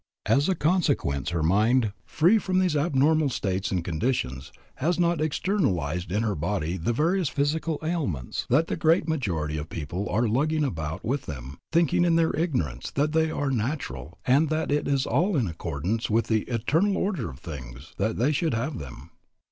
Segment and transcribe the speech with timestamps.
[0.25, 6.11] As a consequence her mind, free from these abnormal states and conditions, has not externalized
[6.11, 10.63] in her body the various physical ailments that the great majority of people are lugging
[10.63, 15.05] about with them, thinking in their ignorance, that they are natural, and that it is
[15.05, 19.11] all in accordance with the "eternal order of things" that they should have them.